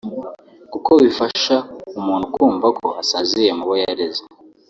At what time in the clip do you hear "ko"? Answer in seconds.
2.79-2.85